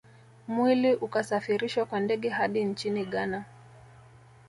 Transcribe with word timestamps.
Mwili 0.47 0.95
ukasafirishwa 0.95 1.85
kwa 1.85 1.99
ndege 1.99 2.29
hadi 2.29 2.63
nchini 2.63 3.05
Ghana 3.05 3.43